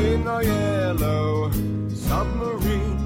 [0.00, 1.50] In our yellow
[1.90, 2.96] submarine.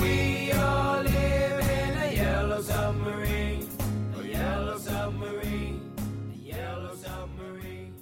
[0.00, 3.66] We all live in a yellow submarine,
[4.16, 5.80] a yellow submarine,
[6.32, 7.92] a yellow submarine.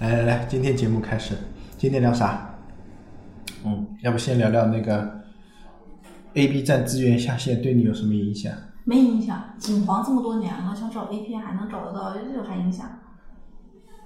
[0.00, 1.36] 来来来，今天节目开始，
[1.76, 2.54] 今天聊啥？
[3.64, 5.22] 嗯，要不先聊聊那个
[6.34, 8.52] A、B 站资源下线对你有什么影响？
[8.84, 12.86] 没影响，景皇这么多年了，想找 A 片还能找得到，这有啥影响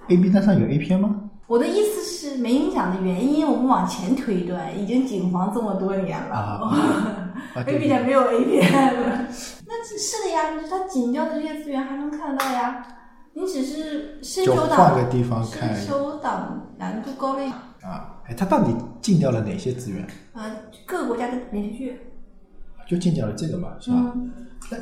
[0.09, 1.28] ？A、B 站上有 A 片吗？
[1.49, 9.25] 我的意思是没影响的原因，我们往前推断，已经景皇这么多年了、啊啊 a 对 P 站没有 A 片了。
[9.65, 12.85] 那是是的呀，就是它紧掉的这些资源还能看得到呀。
[13.33, 17.55] 你只是深就修档，换个地方看深修档难度高了一点。
[17.81, 20.05] 啊，哎，它到底禁掉了哪些资源？
[20.33, 20.45] 啊，
[20.85, 21.99] 各个国家的连续剧，
[22.87, 24.13] 就禁掉了这个嘛，是吧？
[24.13, 24.31] 嗯，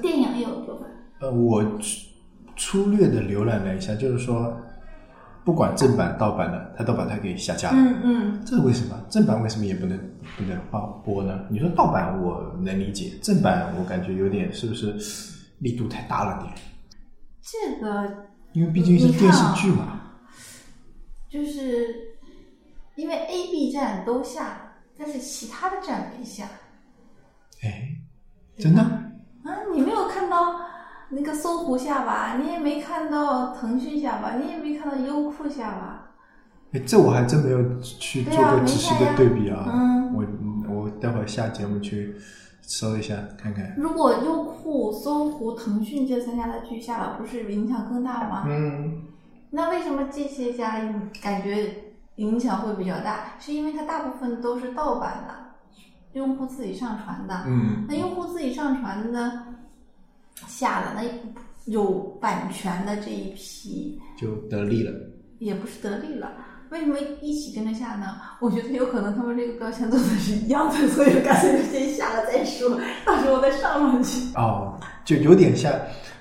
[0.01, 0.89] 电影也有部分。
[1.21, 4.57] 呃，我粗粗略的浏览了一下，就是说，
[5.47, 7.77] 不管正版盗版的，它都把它给下架了。
[7.77, 9.01] 嗯嗯，这为什么？
[9.09, 9.97] 正版为什么也不能
[10.35, 11.45] 不能放播呢？
[11.49, 14.93] 你说盗版我能理解，正版我感觉有点是不是
[15.59, 16.53] 力度太大了点？
[17.41, 20.01] 这个因为毕竟是电视剧嘛。
[21.29, 22.17] 就是
[22.97, 26.43] 因为 A、B 站都下，但是其他的站没下。
[27.63, 27.87] 哎，
[28.57, 28.81] 真的？
[28.81, 30.59] 啊，你没有看到
[31.09, 32.37] 那个搜狐下吧？
[32.41, 34.35] 你也没看到腾讯下吧？
[34.35, 36.11] 你也没看到优酷下吧？
[36.73, 39.65] 哎，这我还真没有去做过仔细的对比啊。
[39.71, 40.25] 嗯我
[40.69, 42.15] 我待会儿下节目去
[42.61, 43.73] 搜一下看看。
[43.77, 48.43] 如果优酷、搜狐、腾讯这三家的剧下了，不是影响更大吗？
[48.47, 49.03] 嗯，
[49.51, 50.81] 那为什么这些家
[51.21, 53.37] 感觉影响会比较大？
[53.39, 55.33] 是因为它大部分都是盗版的，
[56.13, 57.43] 用户自己上传的。
[57.45, 59.43] 嗯那用户自己上传的
[60.47, 61.03] 下了，那
[61.65, 64.91] 有版权的这一批就得利了。
[65.39, 66.31] 也不是得利了。
[66.69, 68.17] 为什么一起跟着下呢？
[68.41, 74.33] 我觉得有可能他们这个标签做的是一样的，所以干脆就先下了再说，到时候再上上去。
[74.35, 75.71] 哦，就有点像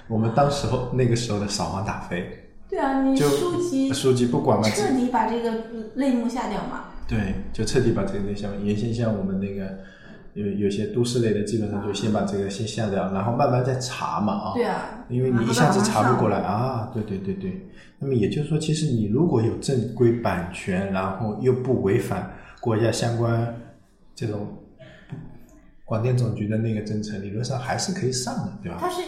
[0.06, 2.24] 我们当时候那个时候的扫黄打非，
[2.68, 5.52] 对啊，你就书籍书籍不管嘛，彻底把这个
[5.94, 6.84] 类目下掉嘛。
[7.08, 9.76] 对，就彻底把这个内向，原先像我们那个
[10.36, 14.52] 有有些都市类的，基本上就先把这个先下掉，然后慢慢再查嘛啊。
[14.54, 17.68] 对啊，因为你一下子查不过来啊，对对对对。
[17.98, 22.30] 那么也就是说，其实你如果有正规版权，然后又不违反
[22.60, 23.58] 国家相关
[24.14, 24.46] 这种
[25.86, 28.76] 广电总局的那个政策，理论上还是可以上的，对吧？
[28.78, 29.00] 它是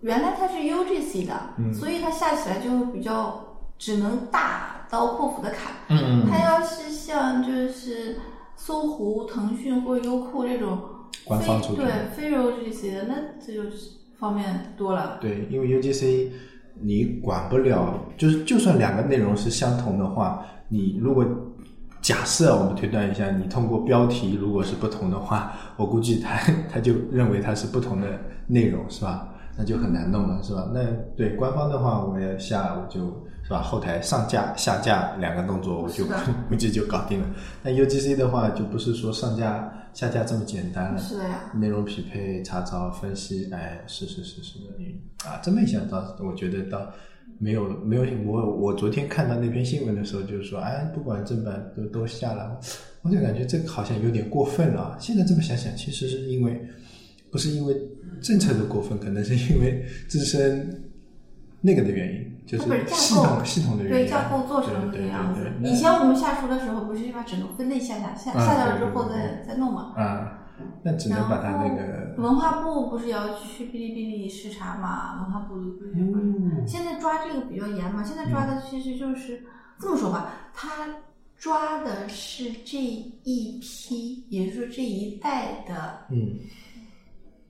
[0.00, 5.72] 原来它是 UGC 的，嗯所以它下起来就比较只能大刀阔斧的砍。
[5.88, 8.16] 嗯它要是像就是
[8.66, 10.78] 搜狐、腾讯或者优酷这种
[11.26, 15.18] 官方非出品对非 UGC，那这就是方面多了。
[15.20, 16.28] 对，因为 UGC
[16.80, 21.26] 你管不了，就是就算两个内容是相同的话，你如果
[22.00, 26.34] 假设我们推断一下，你通过标题如果是不同的话，我估计他
[26.72, 29.33] 他就认为它是不同的内容，是吧？
[29.56, 30.70] 那就很难弄了，是吧？
[30.74, 30.84] 那
[31.16, 33.00] 对官方的话，我要下我就
[33.44, 36.04] 是吧，后台上架下架两个动作，我就
[36.48, 37.26] 估计就搞定了。
[37.62, 40.98] 那 UGC 的话，就不是说上架下架这么简单了。
[40.98, 44.84] 是的呀，内容匹配、查找、分析，哎，是是是是的，嗯
[45.24, 46.90] 啊，这么一想到，我觉得到
[47.38, 52.58] 没有没有我我昨天看到那篇新闻的时候，就是说，哎，不管正版都都下了，
[53.02, 54.96] 我就感觉这个好像有点过分了啊。
[54.98, 56.66] 现在这么想想，其实是因为
[57.34, 57.74] 不是因为
[58.22, 60.84] 政策的过分，可能是因为自身
[61.60, 65.34] 那个的原因，就是系构统系统的原对因对，架构做成对对这样。
[65.64, 69.94] 以前我们下厨的时候，不是把整个分类下下下嗯下掉了之后再再弄嘛？
[69.96, 70.46] 啊，
[70.84, 75.20] 那只能把它那个文化部不是要去哔哩哔哩视察嘛？
[75.24, 75.56] 文化部
[76.64, 78.04] 现在抓这个比较严嘛？
[78.04, 79.42] 现在抓的其实就是、
[79.80, 80.68] 这么说吧，他
[81.36, 86.38] 抓的是这一批，也就是说这一代的，嗯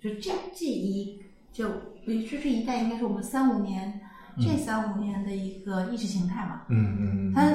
[0.05, 1.19] 就这这一
[1.51, 1.67] 就
[2.05, 3.99] 也就是这一代应该是我们三五年、
[4.39, 6.61] 这三五年的一个意识形态嘛。
[6.69, 7.51] 嗯嗯，它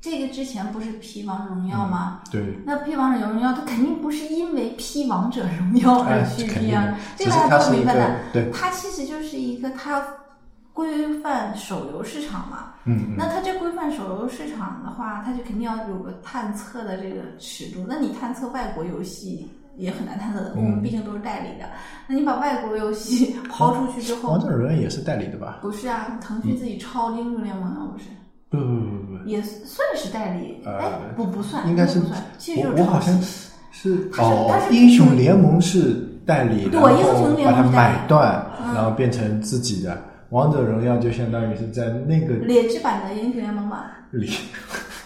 [0.00, 2.20] 这个之前不是批王者荣耀吗？
[2.30, 2.54] 对。
[2.64, 8.20] 那批王者荣耀，它肯定不是因为批王者荣耀而哎去肯定批啊的，这个大家都明白的。
[8.32, 10.04] 对它其实就是一个他要
[10.72, 12.74] 规范手游市场嘛。
[12.84, 17.84] 嗯那它这规范手游市场的话，它就肯定要有个探测的这个尺度。
[17.88, 21.64] 那你探测外国游戏也很难探测的，我们毕竟都是代理的。
[22.06, 25.58] 那你把外国游戏抛出去之后，王者荣耀也是代理的吧？
[25.62, 28.04] 不是啊，腾讯自己抄英雄联盟啊，不是，
[28.50, 30.60] 不不不不也算是代理。
[30.64, 33.48] 呃哎，不不算，应该是不算，其实就我是抄我好像袭。
[33.70, 35.94] 是哦英雄联盟是
[36.26, 39.96] 代理，对然英雄联盟是代理买断，嗯然后变成自己的。
[40.30, 43.92] 王者荣耀就相当于是在那个劣质版的英雄联盟吧？
[44.10, 44.28] 劣，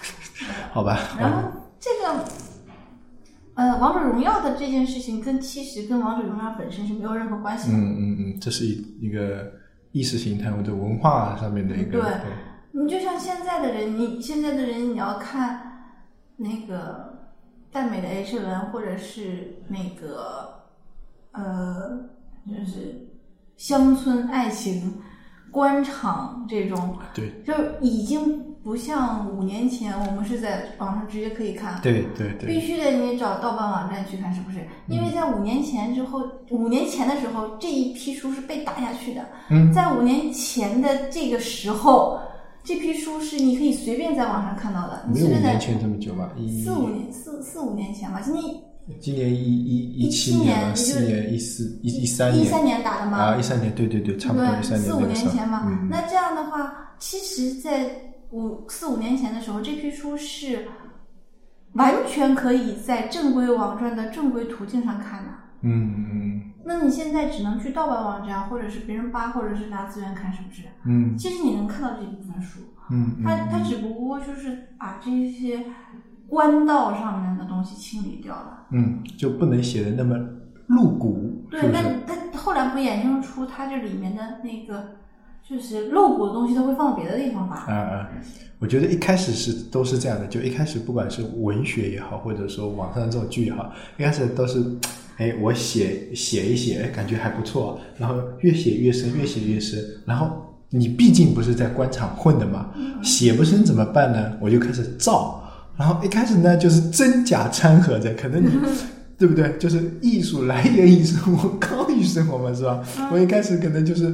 [0.72, 0.98] 好吧？
[1.18, 1.61] 然后这个，
[3.54, 7.76] 呃，王者荣耀的这件事情跟其实跟王者荣耀本身是没有任何关系的。
[7.76, 9.52] 嗯嗯嗯，这是一一个
[9.92, 12.10] 意识形态或者文化上面的一个对
[12.72, 15.60] 你就像现在的人，你现在的人你要看
[16.36, 17.30] 那个
[17.70, 20.54] 耽美的 H 文，或者是那个
[21.32, 22.08] 呃，
[22.46, 23.06] 就是
[23.58, 24.94] 乡村爱情、
[25.50, 27.52] 官场这种，对就
[27.82, 31.80] 已经不像五年前我们是在网上直接可以看。
[31.82, 34.58] 对对对，必须得你找盗版网站去看，是不是？
[34.88, 39.26] 因为在五年前之后，五年前的时候，这一批书是被打下去的。
[39.50, 42.20] 嗯在五年前的这个时候，
[42.62, 45.02] 这批书是你可以随便在网上看到的。
[45.08, 46.30] 你随便在五年前这么久吧？
[46.38, 48.44] 一四五年四四五年前吧，今年
[49.00, 53.18] 今年一一一七年四就是年一四一一三年一三年打的吗？
[53.18, 55.64] 啊，一三年对对对，差不多一对，三年四五年前嘛。
[55.66, 57.90] 嗯，那这样的话，其实，在
[58.32, 60.66] 五四五年前的时候，这批书是
[61.74, 65.28] 完全可以在正规网站的正规途径上看的。
[65.62, 70.62] 嗯嗯那你现在只能去盗版网站，或者是别人扒，或者是拿资源看，是不是？
[70.86, 75.64] 嗯其实你能看到这一部分书，嗯嗯，它它只不过就是把这些
[76.26, 78.66] 官道上面的东西清理掉了。
[78.70, 80.16] 嗯就不能写的那么
[80.68, 81.94] 露骨，对，那不是？
[82.32, 84.96] 它后来不衍生出它这里面的那个
[85.52, 87.66] 就是露骨的东西，都会放到别的地方吧？
[87.68, 88.06] 嗯嗯，
[88.58, 94.64] 我觉得一开始是都是这样的，就一开始不管是文学也好，或者说网上这种剧也好，一开始都是，
[95.18, 100.30] 哎，我写写一写，哎，感觉还不错，然后越写越深，越写越深，然后
[100.70, 102.70] 你毕竟不是在官场混的嘛，
[103.02, 104.32] 写不深怎么办呢？
[104.40, 105.42] 我就开始造，
[105.76, 108.48] 然后一开始呢就是真假掺和着，可能你。
[109.18, 109.56] 对不对？
[109.56, 112.82] 就是艺术来源于生活，高于生活嘛，是吧？
[113.12, 114.12] 我一开始可能就是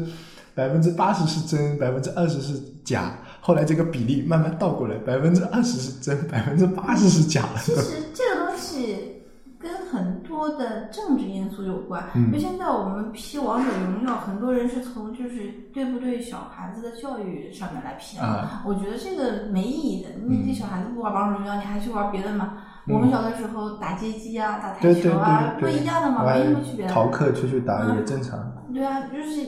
[0.59, 7.61] 百分之八十是真，百分之二十是假，后来这个比例慢慢倒过来，百分之二十是真，百分之八十是假了。
[7.61, 9.23] 其实这个东西
[9.57, 12.03] 跟很多的政治因素有关。
[12.17, 20.09] 嗯就现在我们批王者荣耀，很多人是从就是对不对小孩子的教育上面来批啊我觉得这个没意义的。
[20.27, 22.55] 你这小孩子不玩王者荣耀，你还去玩别的吗？
[22.89, 26.87] 我们小的时候打街机啊，打台球啊，不一样的嘛，哎没什么区别。
[26.89, 28.41] 逃课出去打嗯也正常。
[28.75, 29.47] 对啊，就是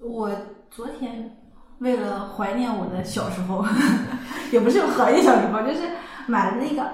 [0.00, 0.30] 我
[0.70, 1.36] 昨天
[1.78, 3.64] 为了怀念我的小时候，
[4.52, 5.80] 也不是怀念小时候，就是
[6.26, 6.88] 买了那个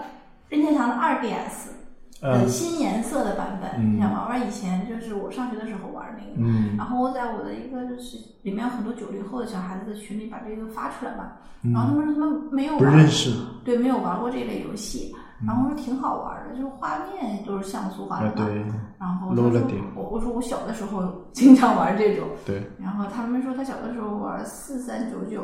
[0.49, 1.69] 任天堂的二 DS
[2.49, 6.33] 新颜色的版本，嗯想玩玩以前就是我上学的时候玩那个。
[6.39, 13.31] 嗯然后我在我的一个就是里面有很多九零后的小孩子的群里把这个发出来嘛，嗯然后他们说他们没有不玩认识。
[13.65, 18.31] 对，没有玩过这类游戏，嗯然后说挺好玩的，就是画面都是像素画的。
[18.33, 18.65] 对
[18.99, 19.61] 然后他说
[19.97, 21.03] 我我说我小的时候
[21.33, 25.43] 经常玩这种，对然后他们说他小的时候玩四三九九，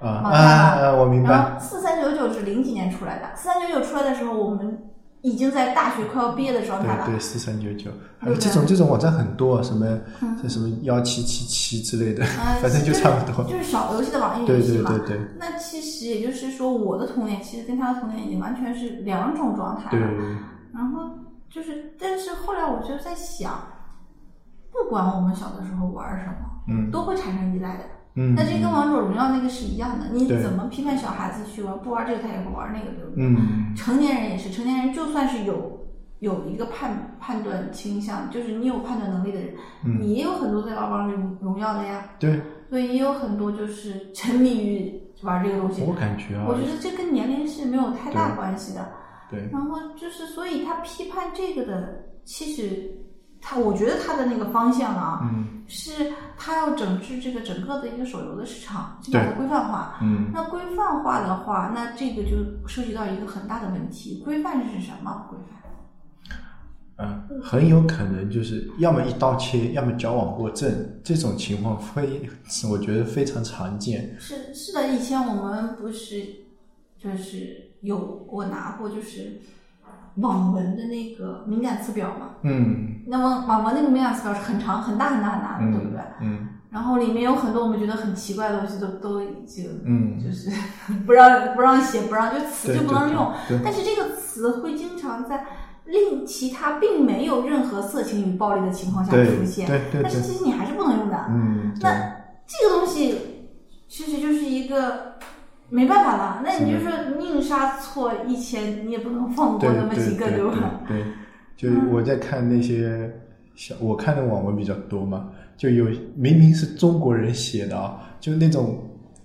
[0.00, 0.92] 啊啊啊！
[0.92, 1.54] 我明然白。
[1.54, 4.90] 后四三九九是零几年出来的，四三九九出来的时候，我们
[5.22, 7.06] 已经在大学快要毕业的状态了。
[7.06, 9.86] 对对，四三九九，还有这种这种网站很多，什么
[10.20, 13.44] 嗯这什么幺七七七之类的，呃 反正就差不多。
[13.44, 14.90] 就是小游戏的网页对游戏嘛。
[14.90, 20.08] 对对对那其实也就是说，我的童年其实跟他的童年已经完全是两种状态对了。
[20.72, 21.10] 然后
[21.50, 23.60] 就是，但是后来我就在想，
[24.70, 26.34] 不管我们小的时候玩什么，
[26.68, 27.84] 嗯都会产生依赖的。
[28.18, 28.34] 嗯。
[28.34, 31.78] 那这跟王者荣耀那个是一样的，你对怎么批判小孩子去玩？
[31.78, 33.24] 不玩这个他也会玩那个，对不对？
[33.24, 35.86] 嗯成年人也是，成年人就算是有
[36.18, 45.82] 有一个判判断倾向，就是你有判断能力的人，嗯你也有很多在玩王者荣耀的呀，对，所以也有很多就是沉迷于玩这个东西。
[45.86, 48.88] 我感觉啊我，觉得这跟年龄是没有太大关系的。
[49.30, 52.90] 对，然后就是，所以他批判这个的，其实
[53.42, 59.98] 他，我觉得他的那个方向啊，嗯是他要整治这个整个的一个手游的市场，去把它规范化。
[60.00, 65.26] 嗯那规范化的话，那这个就涉及到一个很大的问题：规范是什么？
[65.28, 65.58] 规范
[67.00, 72.28] 嗯，很有可能就是要么一刀切，要么矫枉过正，这种情况非
[72.68, 74.16] 我觉得非常常见。
[74.18, 76.24] 是是的，以前我们不是
[76.98, 79.40] 就是有我拿过就是
[80.20, 82.30] 网文的那个敏感词表嘛？
[82.42, 86.00] 嗯那么网文那个敏感词表是很长、很大、很大、很大的，对不对？
[86.22, 90.50] 嗯然后里面有很多我们觉得很奇怪的东西都都已经嗯就是
[91.06, 93.32] 不让不让写，不让就词就不能用。
[93.64, 95.46] 但是这个词会经常在
[95.86, 101.16] 令其他并没有任何色情与暴力的情况下出现，对对对但是其实你还是不能用的。
[101.30, 101.90] 嗯，那
[102.46, 103.18] 这个东西
[103.88, 105.14] 其实就是一个
[105.70, 106.42] 没办法了。
[106.44, 110.80] 那你就说宁杀错一千，你也不能放过对那么几个，对对吧？
[110.88, 111.04] 对，
[111.56, 113.10] 就是我在看那些
[113.54, 118.78] 小，我看的网文比较多嘛，就有明明是中国人写的啊，就那种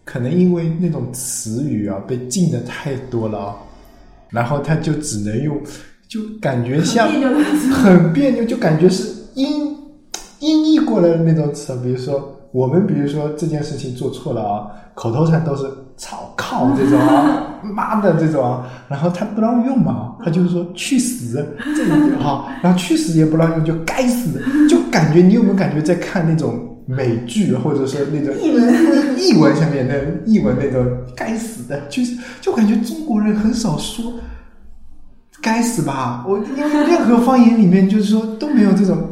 [0.03, 3.55] 可能因为那种词语啊被禁的太多了啊，
[4.29, 5.57] 然后他就只能用，
[6.07, 7.39] 就感觉像很别扭
[7.73, 9.77] 很别扭，就感觉是音
[10.39, 15.65] 音译过来的那种词，比如说我们比如说这件事情做错了啊，口头禅都是
[15.97, 21.45] 操靠这种啊， 妈的这种啊，然后他不让用嘛，他就是说去死
[21.75, 29.95] 这种就好，然后去死也不让用，就该死，就感觉你有没有感觉在看那种美剧或者是那种 译文译文下面的
[30.25, 30.85] 译文那种
[31.15, 34.13] 该死的，就是就感觉中国人很少说。
[35.41, 36.23] 该死吧！
[36.25, 39.09] 我因为任何方言里面就是说都没有这种，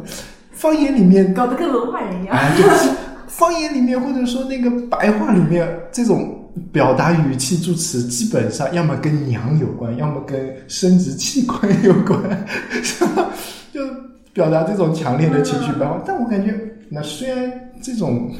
[0.50, 2.34] 方言里面搞得跟文化人一样。
[2.34, 2.88] 哎，就是
[3.26, 12.46] 方言里面或者说那个白话里面这种表达语气助词，基本上要么跟娘有关，要么跟生殖器官有关，
[13.72, 13.80] 就
[14.32, 16.02] 表达这种强烈的情绪变化。
[16.06, 16.54] 但我感觉，
[16.90, 17.50] 那虽然
[17.82, 18.30] 这种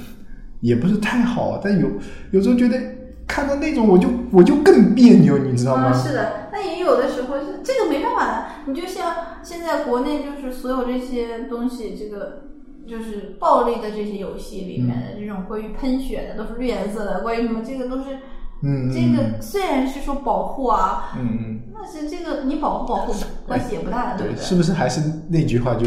[0.60, 1.88] 也不是太好，但有
[2.32, 2.78] 有时候觉得
[3.26, 5.92] 看到那种我就我就更别扭，你知道吗？
[5.92, 8.46] 是的，但也有的时候是这个没办法的。
[8.66, 12.51] 你就像现在国内就是所有这些东西，这个
[12.88, 18.14] 就是暴力的这些游戏里面的这种关于喷血的都是绿颜色的，关于什么这个都是，
[18.62, 21.60] 嗯，嗯这个虽然是说保护啊，嗯嗯。
[21.74, 23.14] 但是这个你保护保护
[23.46, 24.42] 关系也不大对，不对？
[24.42, 25.86] 是不是还是那句话就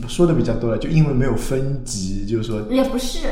[0.00, 0.78] 不说的比较多了？
[0.78, 3.28] 就因为没有分级，就是说，也不是，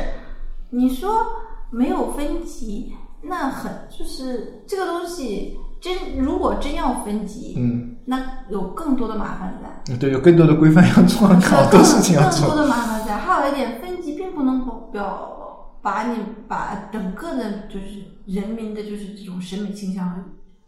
[0.69, 1.25] 你说
[1.69, 9.95] 没有分级，那很就是这个东西真如果真要分级，嗯，那有更多的麻烦在。
[9.97, 12.47] 对，有更多的规范要做，好多事情要做。
[12.47, 13.17] 更多的麻烦在。
[13.17, 15.37] 还有一点，分级并不能表表
[15.81, 20.23] 把你把整个的就是人民的就是这种审美倾向、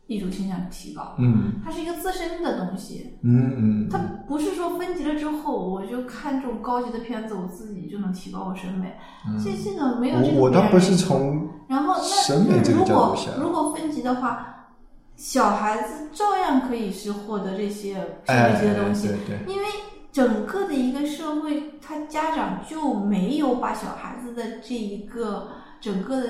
[0.07, 1.13] 艺术倾向提高。
[1.19, 8.95] 嗯它是一个自身的东西，嗯嗯它不是说分级了之后，我就看这种高级的片子，我自己就能提高我审美。
[9.43, 14.52] 这这个没有这个嗯我我倒不是从然后那审美这个如果角度想如果分级的话，
[15.15, 17.93] 小孩子照样可以是获得这些
[18.25, 19.07] 审哎美级的东西，
[19.47, 19.65] 因为
[20.11, 25.47] 整个的一个社会，他家长就没有把小孩子的这一个
[25.79, 26.27] 整个的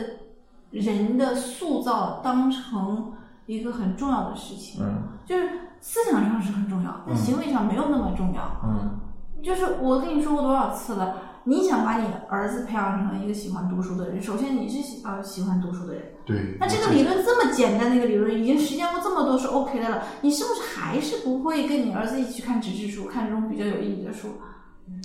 [0.72, 3.14] 人的塑造当成
[3.46, 5.04] 一个很重要的事情，嗯。
[5.26, 5.50] 就是
[5.80, 7.18] 思想上是很重要，但嗯。
[7.18, 8.42] 行为上没有那么重要。
[8.64, 9.00] 嗯。
[9.42, 16.04] 就是我跟你说过多少次了，你想把你儿子培养成一个喜欢读书的人，首先你是喜呃喜欢读书的人。
[16.26, 16.58] 对。
[16.60, 24.30] 那这个理论这么简单的一个理论，已经实践过这么多是 OK 的了，你是不是还是不会跟你儿子一起去看纸质书，看这种比较有意义的书？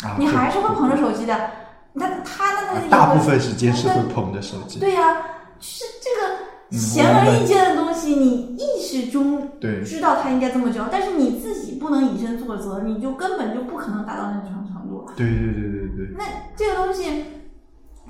[0.04, 1.50] 啊你还是会捧着手机的。
[1.92, 4.78] 那他那他大部分时间是会对捧着手机。
[4.78, 5.16] 对呀、
[5.59, 6.35] 就是这个
[6.71, 14.78] 嗯显而易见的东西，你意识中对知道他应该这么教，但是你自己不能以身作则，你就根本就不可能达到那种程度。
[15.17, 16.15] 对对对对对。
[16.17, 16.25] 那
[16.57, 17.25] 这个东西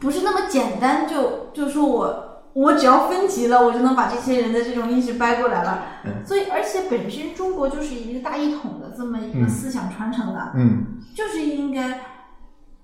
[0.00, 2.24] 不是那么简单就就说我
[2.54, 5.82] 我只要分级了，我就能把这些人的这种意识掰过来了。
[6.04, 12.00] 嗯所以，而且本身中国就是一个大一统的这么一个嗯思想传承的，嗯就是应该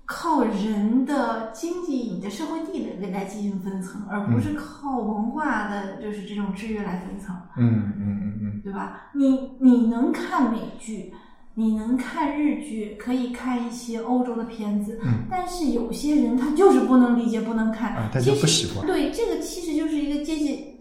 [0.05, 9.09] 靠人的经济、你的社会地位来进行分层，而不是靠文化的就是这种制约来分层，嗯嗯嗯嗯对吧？
[9.13, 11.13] 你你能看美剧，
[11.55, 20.71] 你能看日剧，可以看一些欧洲的片子，嗯但是有些人他就是不能理解、不能看，啊他就其实不喜欢对，这个其实就是一个阶级。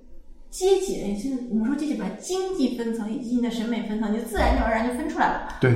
[0.51, 5.49] 阶级，是我们说阶级把，经济分层以及你的审美分层，就自然而然就分出来了。
[5.61, 5.75] 对。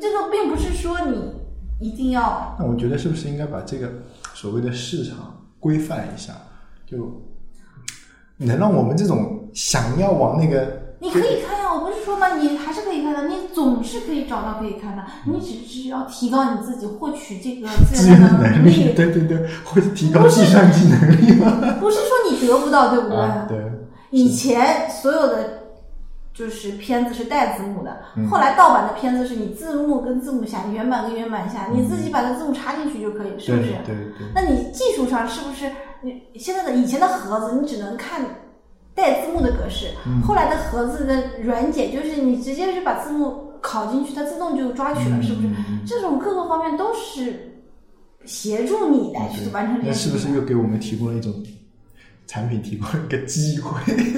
[0.00, 1.32] 这个并不是说你
[1.80, 3.90] 一定要那我觉得是不是应该把这个
[4.34, 6.34] 所谓的市场规范一下，
[6.86, 7.20] 就
[8.36, 21.76] 能让我们这种想要往那个你可以看呀，我不是说嘛，你还是可以看的，你总是可以找到可以看的，你只是要提高你自己获取这个资源的资源的能力，对对对，会提高计算机能力吗？
[21.78, 23.16] 不是说你得不到，对不对？
[23.16, 23.58] 啊，对，
[24.10, 25.60] 以前所有的
[26.34, 33.68] 就是片子是带字幕的，嗯后来盗版的片子是你字幕跟字幕下，原版跟原版下，你自己把它字幕插进去就可以，是不是？
[33.86, 38.20] 对对对，那你技术上是不是你现在的以前的盒子，你只能看
[38.98, 45.46] 带字幕的格式，嗯后来的盒子的软件就是你直接是把字幕拷进去，它自动就抓取了，是不是？
[45.46, 47.54] 嗯这种各个方面都是
[48.24, 50.32] 协助你来去完成这那是件事情。
[50.32, 51.32] 不是又给我们提供了一种
[52.26, 53.70] 产品，提供了一个机会？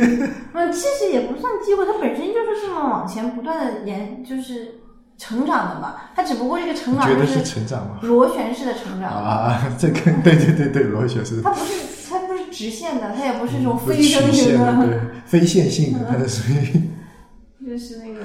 [0.54, 4.74] 嗯，其实也不算机会，它本身就是这么往前不断的延，就是
[5.16, 5.96] 成长的嘛。
[6.16, 7.98] 它只不过这个成长就你觉得是成长吗？
[8.02, 9.94] 螺旋式的成长，啊，这个
[10.24, 11.99] 对对对对，螺旋是它不是它不是
[12.50, 16.82] 直线的，它也不是这种不是飞升曲线型的，对，非线性的，它是属于
[17.66, 18.20] 就是那个，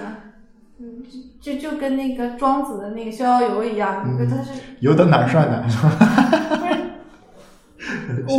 [0.79, 1.03] 嗯，
[1.39, 5.89] 就就就跟那个庄子的那个逍遥游一样，嗯它是游到哪儿算哪儿，是吧？
[8.27, 8.38] 我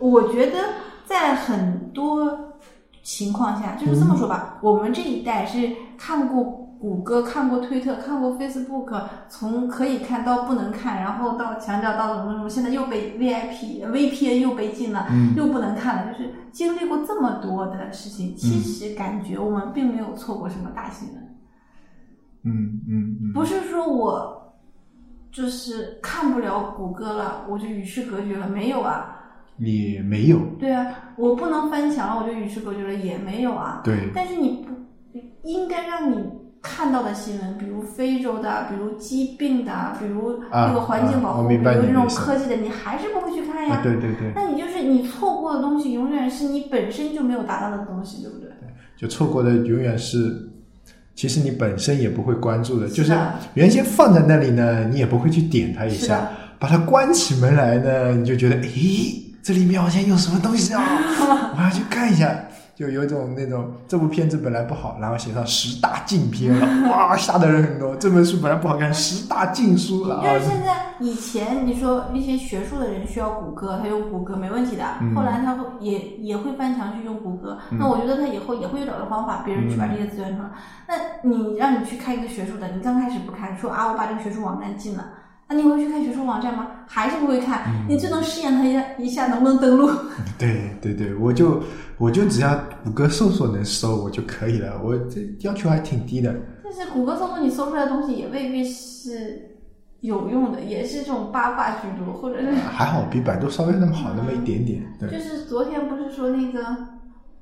[0.00, 0.58] 我我觉得
[1.06, 2.52] 在很多
[3.02, 21.22] 情况下，就是这么说吧，我们这一代是看过谷歌、看过推特、看过 Facebook，从可以看到不能看，然后到墙角到什么什么，现在又被 VIP、VPN 又被禁了，嗯又不能看了，就是经历过这么多的事情，其实感觉我们并没有错过什么大新闻。
[22.42, 24.54] 嗯嗯嗯，不是说我
[25.32, 29.10] 就是看不了谷歌了，我就与世隔绝了，没有啊。
[29.56, 30.86] 你没有，对啊，
[31.16, 33.80] 我不能翻墙了，我就与世隔绝了，也没有啊。
[33.82, 34.66] 对，但是你
[35.12, 36.28] 不应该让你
[36.64, 43.74] 看到的新闻，比如非洲的，比如疾病的，比如啊这个环境保护，比如这种科技的，你还是不会去看呀。
[43.74, 48.48] 啊，对对对，那你就是你错过的东西，永远是你本身就没有达到的东西，对不对？
[48.96, 50.48] 就错过的永远是，
[51.14, 53.14] 其实你本身也不会关注的，就是
[53.52, 60.82] 原先放在那里呢，你也不会去点它一下，把它关起门来呢，你就觉得，诶，这里面好像有什么东西啊，
[61.54, 62.34] 我要去看一下。
[62.74, 67.94] 就有一种那种这部片子本来不好，然后写上十大禁片了， 哇，吓得人很多。
[67.96, 70.50] 这本书本来不好看，十大禁书了啊就是！
[70.50, 74.84] 现在，以前你说那些学术的人需要谷歌，他用谷歌没问题的。
[75.00, 80.50] 嗯后来他会也也会翻墙去用谷歌，嗯那我觉得他以后也会找到方法，别人去把这些资源传。
[80.88, 85.04] 那你让你去看一个学术的，你刚开始不看，说啊我把这个学术网站禁了，
[85.48, 86.66] 那你会去看学术网站吗？
[86.86, 87.62] 还是不会看？
[87.68, 89.88] 嗯你最多试验他一下一下能不能登录。
[90.38, 91.62] 对对对，我就
[91.98, 96.34] 我就只要谷歌搜索能搜我就可以了，我这要求还挺低的。
[96.62, 99.56] 但是谷歌搜索你搜出来的东西也未必是
[100.00, 105.08] 有用的，也是这种八卦居多，或者是还好比百度稍微那么好那么一点点，对。
[105.10, 106.60] 就是昨天不是说那个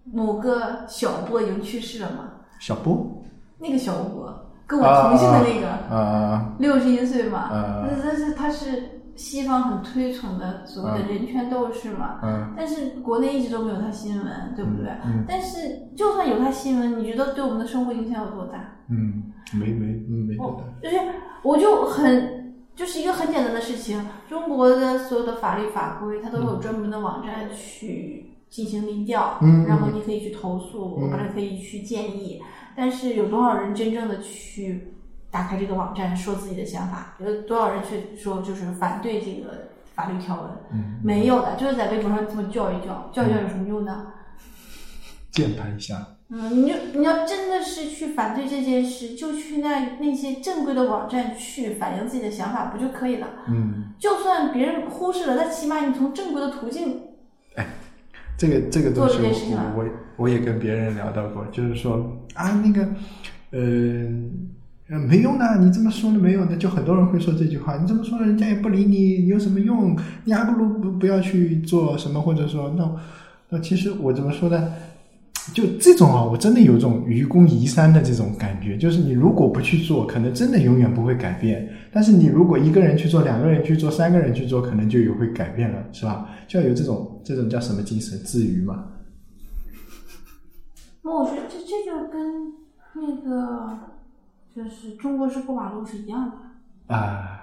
[0.05, 2.29] 某个小波已经去世了吗？
[2.61, 3.25] 小波
[3.59, 4.33] 那个小波
[4.67, 12.53] 跟我同姓的那个，啊六十一岁嘛，啊那但是他是西方很推崇的所谓的人权斗士嘛，嗯。
[12.57, 14.91] 但是国内一直都没有他新闻，对不对？
[15.07, 15.59] 嗯但是
[15.97, 18.59] 就算有他新闻，你觉得对我们的生活影响有多大？
[18.89, 19.23] 嗯，
[19.55, 20.97] 没没嗯没多大，就是
[21.43, 32.43] 我就很就是一个很简单的事情，中国的所有的法律法规，它都有专门的网站去进行民调，嗯然后你可以去投诉，嗯或者可以去建议，
[32.75, 34.93] 但是有多少人真正的去
[35.33, 37.17] 打开这个网站说自己的想法？
[37.19, 40.51] 有多少人去说就是反对这个法律条文？
[40.73, 44.09] 嗯，没有的，就是在微博上这么叫一叫，叫一叫有什么用呢？
[45.31, 53.27] 键盘一下，嗯，你就你要真的是去反对这件事，就去那那些正规的网站去反映自己的想法，不就可以了？
[53.49, 57.01] 嗯，就算别人忽视了，那起码你从正规的途径，
[57.57, 57.67] 哎
[58.37, 59.17] 这个这个东西
[59.55, 62.87] 我我我也跟别人聊到过，就是说啊那个，
[63.53, 63.61] 呃。
[64.93, 67.79] 呃，没用的，你这么说了没有的，就很多人会说这句话。
[67.79, 69.97] 你这么说，人家也不理你，你有什么用？
[70.25, 72.95] 你还不如不不要去做什么，或者说，那
[73.49, 74.71] 那其实我怎么说呢？
[75.55, 86.29] 就这种啊，我真的有种愚公移山的这种感觉，就是你如果不去做，可能真的永远不会改变；但是你如果一个人去做，两个人去做，三个人去做，可能就有会改变了，是吧？
[86.47, 88.19] 就要有这种这种叫什么精神？
[88.19, 88.85] 自娱嘛。
[91.03, 92.53] 那我觉得这这就跟
[92.95, 93.92] 那个
[94.55, 97.41] 就是中国式过马路是一样的，啊，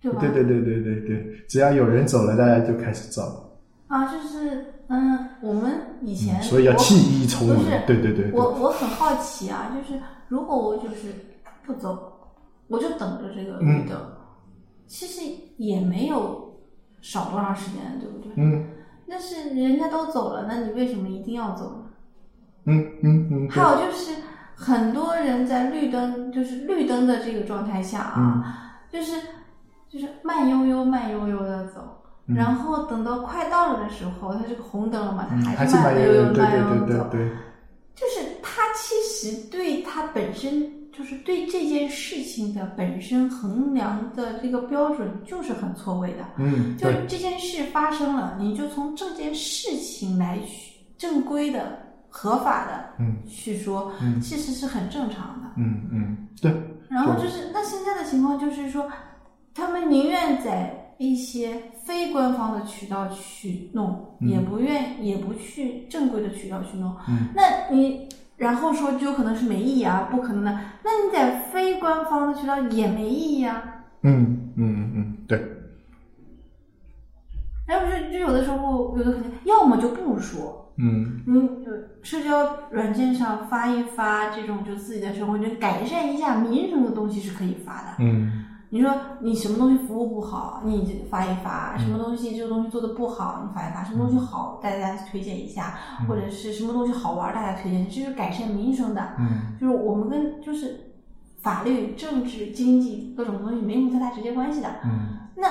[0.00, 0.20] 对吧？
[0.20, 3.58] 对对对对对对，只要有人走了，大家就开始走，
[3.88, 7.58] 啊，就是嗯，我们以前、所以要弃医从文。
[7.86, 11.12] 对对对对，我我很好奇啊，就是如果我就是
[11.64, 12.12] 不走，
[12.68, 13.98] 我就等着这个绿灯，
[14.86, 15.22] 其实
[15.56, 16.60] 也没有
[17.00, 18.32] 少多长时间，对不对？
[18.36, 18.66] 嗯
[19.08, 21.90] 但是人家都走了，那你为什么一定要走呢？
[22.66, 24.12] 嗯嗯嗯，还有就是
[24.60, 29.12] 很多人在绿灯，就是绿灯的这个状态下啊，就是
[29.88, 31.80] 就是慢悠悠、慢悠悠的走，
[32.26, 37.08] 嗯然后等到快到了的时候，它这个红灯了嘛，它嗯，还是是慢悠悠，慢悠悠、对对慢悠悠走。
[37.10, 37.36] 对对对，
[37.94, 46.24] 就是他其实对他本身，就是对这件事情的本身衡量的这个标准就是很错位的。
[46.36, 51.78] 嗯就是，这件事发生了，你就从这件事情来去正规的、
[52.10, 55.48] 合法的嗯去说，嗯其实是很正常的。
[55.56, 56.52] 嗯嗯对，
[56.88, 58.90] 然后就是，那现在的情况就是说，
[59.54, 66.94] 他们宁愿在一些非官方的渠道去弄，嗯也不愿也不去正规的渠道去弄。
[67.08, 70.50] 嗯那你然后说就有可能是没意义啊，不可能的。
[70.82, 73.62] 那你在非官方的渠道也没意义啊。
[74.02, 75.38] 嗯嗯嗯，对，
[77.68, 81.20] 要不就就有的时候有的可能，要么就不说，嗯。
[81.26, 81.70] 你就
[82.02, 87.88] 社交软件上发一发这种就自己的生活，就改善一下民生的东西是可以发的。
[87.98, 88.46] 嗯。
[88.72, 95.74] 你说你什么东西服务不好，你就发一发；什么东西这个东西做的不好，你发一发；什么东西好，大家推荐一下，
[96.06, 99.02] 或者是什么东西好玩，大家推荐，这是改善民生的。
[99.18, 99.56] 嗯。
[99.60, 100.92] 就是我们跟就是
[101.42, 104.68] 法律、政治、经济各种东西没什么太大直接关系的。
[104.84, 105.18] 嗯。
[105.34, 105.48] 那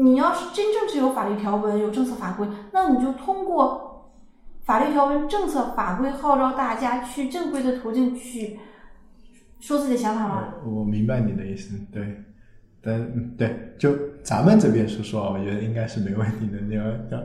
[0.00, 3.93] 你要是真正是有法律条文、有政策法规，那你就通过
[4.64, 8.58] 法律条文、政策法规号召大家去正规的途径去
[9.60, 10.54] 说自己的想法吗。
[10.64, 12.24] 我我明白你的意思，对，
[12.82, 13.90] 但嗯对，就
[14.22, 16.58] 咱们这边说说，我觉得应该是没问题的。
[16.60, 17.22] 你要要，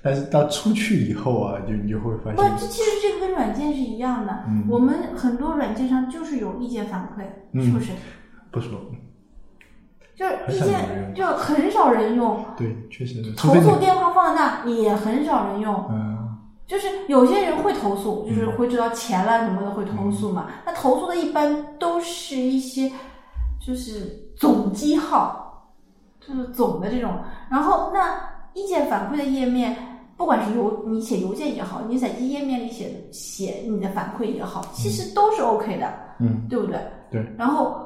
[0.00, 4.44] 但是到出去以后啊，就你就会发不，现，这其实这个跟软件是一样的。
[4.46, 7.90] 嗯我们很多软件上就是有意见反馈，嗯是不是？
[8.52, 8.80] 不说，
[10.14, 15.74] 就是意见就很少人用，对，确实投诉电话放在那也很少人用。
[15.90, 16.15] 嗯
[16.66, 20.50] 就是有些人会投诉，就是会知道钱了什么的会投诉嘛。
[20.64, 22.90] 那投诉的一般都是一些
[23.64, 25.70] 就是总机号，
[26.20, 27.12] 就是总的这种。
[27.48, 28.20] 然后那
[28.54, 29.76] 意见反馈的页面，
[30.16, 36.80] 不管是邮你写邮件也好，你在页面里写写你的反馈也好，其实都是 OK 的，嗯对不对？
[37.12, 37.34] 对。
[37.38, 37.80] 然后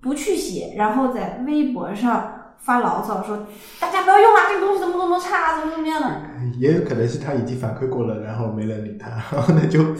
[0.00, 3.38] 不去写，然后在微博上发牢骚说
[3.80, 6.08] 大家不要用啊，这个东西怎么怎么差，怎么怎么样的。
[6.58, 9.94] 也有可能是他已经反馈过了，然后没人理他，然 后那就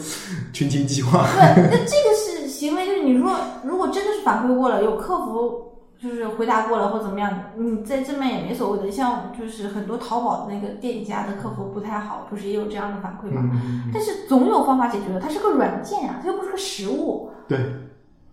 [0.53, 1.25] 群情激化。
[1.35, 8.89] 对，那这个是行为，就是你说如果真的是反馈过了，有客服就是回答过了或怎么样，你在正面也没所谓的。
[8.91, 13.41] 像就是很多淘宝那个店家的客服不太好，不是也有这样的反馈吗？
[13.53, 17.57] 嗯，但是总有方法解决的，它是个软件呀、它又不是个实物，对，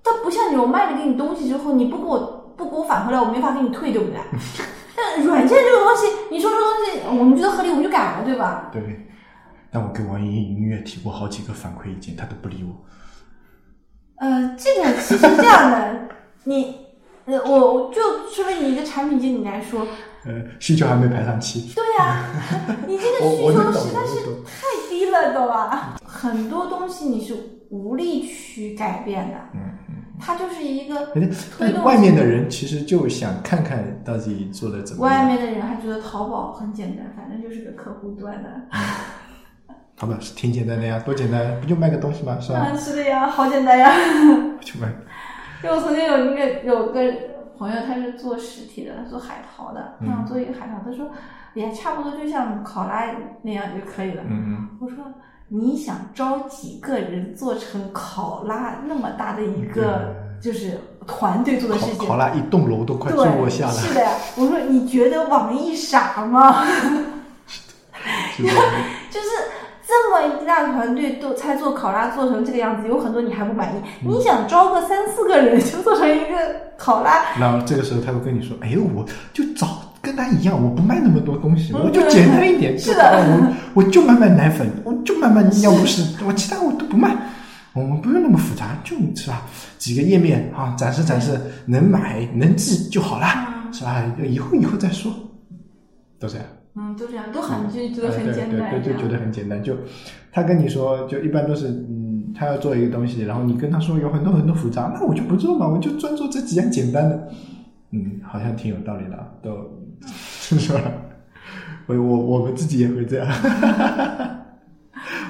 [0.04, 4.20] 它不像你我卖了给你东西之后，你不给我不给我返回来，我没法给你退，对不对？
[4.94, 8.68] 但软件这个东西，你说这个东西我们觉得合理，我们就改了，对吧？
[8.73, 9.07] 对。
[9.73, 12.85] 但我给网易云音乐提过好几个反馈意见，他都不理我。
[14.16, 16.09] 呃，这个其实是这样的，
[16.44, 16.77] 你，
[17.27, 19.87] 呃，我我就说为你一个产品经理来说，
[20.27, 21.73] 呃，需求还没排上期。
[21.75, 22.25] 对呀、
[22.87, 25.96] 你这个需求实在是太低了，懂吧？
[26.05, 27.35] 很多东西你是
[27.70, 29.79] 无力去改变的，嗯嗯。
[30.20, 35.18] 它就是一个推动外面的人其实就想看看到底做的怎么样。
[35.18, 38.50] 外面的人还觉得淘宝很简单，反正就是个客户端的。
[39.96, 42.38] 淘宝是挺简单的呀，多简单，不就卖个东西吗？
[42.40, 42.61] 是吧？
[42.61, 43.90] 啊，是的呀，好简单呀。
[44.59, 44.92] 不 就卖。
[45.62, 47.02] 就我曾经有一个有个
[47.59, 51.11] 朋友，他是做实体的，做海淘的，他想做一个海淘，他说
[51.54, 53.04] 也差不多就像考拉
[53.42, 54.22] 那样就可以了。
[54.26, 54.96] 嗯我说
[55.52, 62.08] 你想招几个人做成考拉那么大的一个就是团队做的事嗯，情？
[62.08, 63.72] 考拉一栋楼都快坐不下了。
[63.72, 64.10] 是的呀。
[64.36, 66.64] 我说你觉得网易傻吗？
[68.36, 68.48] 是的
[69.10, 69.26] 就是
[69.86, 73.78] 这么一大团队都才做考拉做成这个样子，有很多你还不满意。
[74.04, 76.36] 嗯你想招个三四个人就做成一个
[76.78, 79.66] 考拉，然后这个时候他会跟你说：“哎，我就找
[80.02, 82.78] 跟他一样，我不卖那么多东西，嗯我就简单一点。
[82.78, 87.16] 是的我 我就卖卖奶粉，我就卖卖尿不湿，我其他我都不卖。
[87.72, 89.42] 我们不用那么复杂，就是吧？
[89.78, 94.04] 几个页面啊，展示展示，能买能记就好啦，是吧？
[94.28, 95.12] 以后以后再说，
[96.18, 96.46] 都这样。
[96.74, 99.62] 嗯，都这样，都很就觉得哎很简单，对对对，就觉得很简单。
[99.62, 99.76] 就
[100.32, 107.28] 他跟你说，就一般都是嗯，他要做一个东西，然后你跟他说有很多很多复杂，那我就不做嘛，我就专做这几样简单的。
[107.92, 109.50] 嗯，好像挺有道理的，都
[110.58, 110.80] 是吧？
[111.86, 113.28] 我我我们自己也会这样，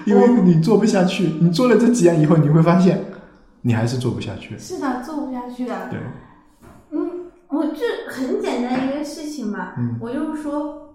[0.04, 3.02] 因为你做不下去，你做了这几样以后，你会发现
[3.62, 4.59] 你还是做不下去。
[4.59, 5.88] 是的，做不下去的。
[5.90, 5.98] 对，
[6.90, 10.94] 嗯，我这很简单一个事情嘛，嗯我就是说，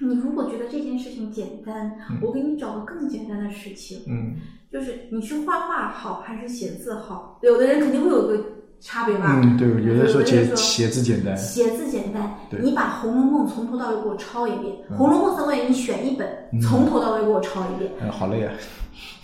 [0.00, 4.34] 你如果觉得这件事情简单，我给你找个更简单的事情，嗯
[4.72, 7.38] 就是你是画画好还是写字好？
[7.42, 8.44] 有的人肯定会有个
[8.80, 9.40] 差别吧。
[9.42, 16.28] 嗯，对，有的时候写字简单，写字简单，你把《红楼梦》从头到尾给我抄一遍，嗯红楼梦》三万你选一本，
[16.60, 17.90] 从头到尾给我抄一遍。
[18.00, 18.52] 嗯，好累啊。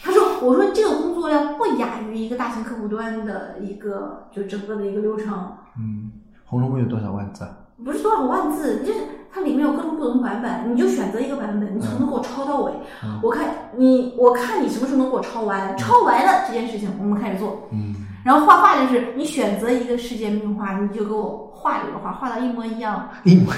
[0.05, 5.33] 他说：“我说这个工作量不亚于一个大型客户端的一个就整个的一个流程，
[5.79, 6.11] 嗯，
[6.45, 7.57] 《红楼梦》有多少万字啊？
[7.85, 8.99] 不是多少万字，就是
[9.33, 12.73] 它里面有各种不同版本，你就选择一个版本，你从头给我抄到尾。
[13.05, 17.69] 嗯我看你，我看你什么时候能给我抄完，抄完了这件事情我们开始做。
[17.71, 23.53] 嗯然后画画就是你选择一个世界名画，你就给我画这个画，画到一模一样，一模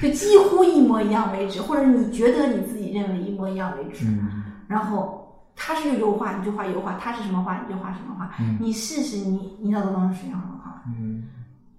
[0.00, 4.04] 就几乎一模一样为止，或者你觉得你自己认为一模一样为止。
[4.06, 5.24] 嗯然后
[5.56, 8.30] 他是油画，你就画油画；他是什么画，你就画什么画。
[8.38, 10.82] 嗯你试试你你脑子当中是什么样的画？
[10.86, 11.24] 嗯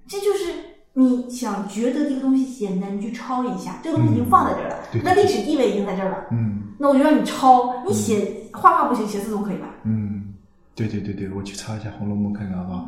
[0.07, 0.51] 这就是
[0.93, 6.17] 你想觉得这个东西简单，你去抄一下，这个东西已经放在这儿了，对那历史地位已经在这儿了。
[6.31, 9.67] 嗯那我就让你抄，你写画画不行，写字总可以吧？
[9.83, 10.08] 嗯，
[10.87, 12.87] 对对对对，我去抄一下《红楼梦》看看好不好？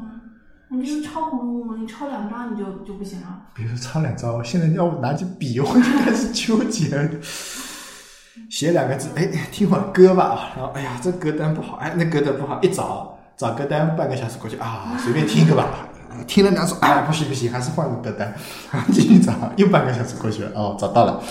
[0.70, 3.42] 你就是抄《红楼梦》，你抄两张你就就不行了。
[3.54, 7.10] 比如说抄两张，我，现在要我拿起笔，我就开始纠结了。
[8.50, 10.52] 写两个字，哎，听会儿歌吧。
[10.56, 15.68] 然后，哎呀，这歌单不好，哎，那歌单不好，一找找歌单，半个小时过去啊，随便听一个吧。
[16.28, 18.34] 听了两首，哎，不行不行，还是换个歌单，
[18.72, 21.22] 然后继续找，又半个小时过去了，哦，找到了。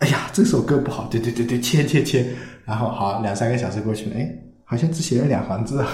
[0.00, 2.26] 哎呀，这首歌不好，对对对对，切切切。
[2.64, 4.28] 然后好，两三个小时过去了，哎，
[4.72, 5.86] 好像只写了两行字啊。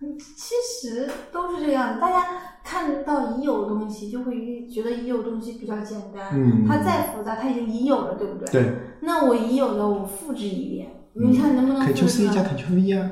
[0.00, 0.54] 其
[0.88, 2.26] 实都是这样的，大家
[2.64, 6.30] 看到已有的东西，就会觉得已有的东西比较简单。
[6.32, 8.50] 嗯它再复杂，它已经已有了，对不对？。
[8.50, 13.10] 对，那我已有的，我复制一遍，你看能不能复 Ctrl 制 C 加呢？Ctrl V 啊，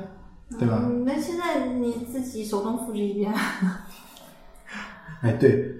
[0.57, 0.81] 对吧？
[0.83, 3.31] 嗯，那现在你自己手动复制一遍。
[5.21, 5.75] 哎，对，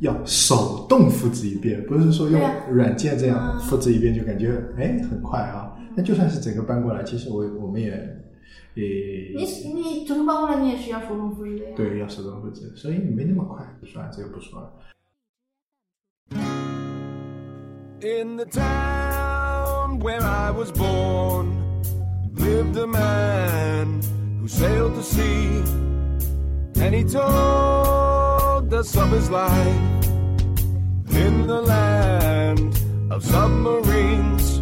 [0.00, 2.40] 要手动复制一遍，不是说用
[2.72, 5.71] 软件这样嗯复制一遍就感觉哎很快啊。
[5.95, 7.89] 那就算是整个搬过来，其实我我们也
[8.75, 8.83] 也
[9.35, 11.75] 你你整个搬过来，你也是要手动复制的呀。
[11.75, 13.65] 对要手动复制，所以没那么快。
[13.85, 14.71] 算了，这个不说了。
[17.99, 21.47] In the town where I was born
[22.35, 24.01] lived a man
[24.39, 25.63] who sailed the sea,
[26.75, 29.49] and he told us of his life
[31.09, 34.61] in the land of submarines.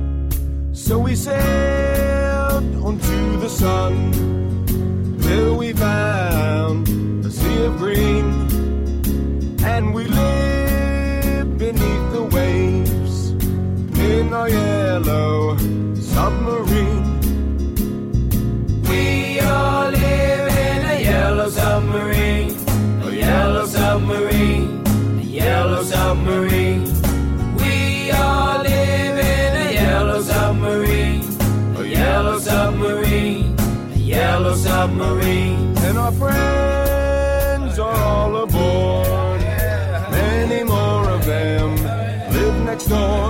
[0.91, 3.95] So we sailed onto the sun.
[5.23, 6.89] Till we found
[7.25, 8.27] a sea of green.
[9.63, 13.31] And we live beneath the waves
[14.01, 15.57] in our yellow
[34.51, 35.77] yellow submarine.
[35.79, 39.41] And our friends are all aboard.
[40.11, 41.77] Many more of them
[42.33, 43.30] live next door.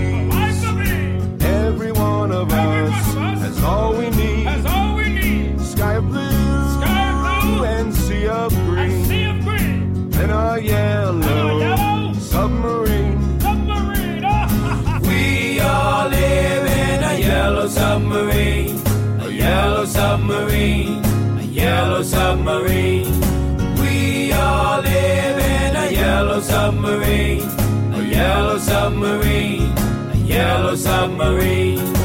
[31.33, 32.00] rain.